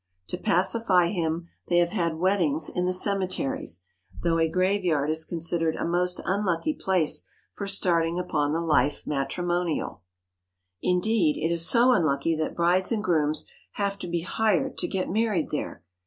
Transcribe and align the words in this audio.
To 0.29 0.37
pacify 0.39 1.09
Him 1.09 1.47
they 1.67 1.77
have 1.77 1.91
had 1.91 2.15
weddings 2.17 2.69
in 2.69 2.85
the 2.85 2.91
cemeteries, 2.91 3.83
though 4.23 4.39
a 4.39 4.49
graveyard 4.49 5.11
is 5.11 5.23
considered 5.23 5.75
a 5.75 5.85
most 5.85 6.19
unlucky 6.25 6.73
place 6.73 7.27
for 7.53 7.67
starting 7.67 8.17
upon 8.17 8.51
the 8.51 8.61
life 8.61 9.05
matrimonial. 9.05 10.01
Indeed, 10.81 11.37
it 11.37 11.55
so 11.59 11.91
unlucky 11.91 12.35
that 12.35 12.55
brides 12.55 12.91
and 12.91 13.03
grooms 13.03 13.45
have 13.73 13.99
to 13.99 14.07
be 14.07 14.21
hired 14.21 14.79
to 14.79 14.87
get 14.87 15.07
married 15.07 15.49
there. 15.51 15.83